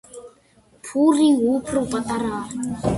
[0.89, 2.77] ფური უფრო პატარაა.